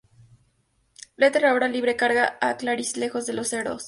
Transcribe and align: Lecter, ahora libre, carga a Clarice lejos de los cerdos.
Lecter, 1.23 1.45
ahora 1.45 1.67
libre, 1.67 1.95
carga 1.95 2.39
a 2.41 2.57
Clarice 2.57 2.99
lejos 2.99 3.27
de 3.27 3.33
los 3.33 3.49
cerdos. 3.49 3.79